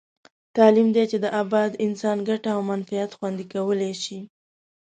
[0.55, 4.19] تعلیم دی چې د اباد انسان ګټه او منفعت خوندي کولای شي.